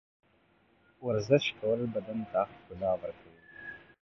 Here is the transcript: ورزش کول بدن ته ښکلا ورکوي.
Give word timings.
ورزش 1.05 1.45
کول 1.59 1.81
بدن 1.93 2.19
ته 2.31 2.41
ښکلا 2.51 2.91
ورکوي. 3.01 3.39